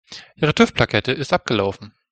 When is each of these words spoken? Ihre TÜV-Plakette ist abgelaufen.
Ihre 0.35 0.51
TÜV-Plakette 0.55 1.11
ist 1.11 1.31
abgelaufen. 1.31 1.93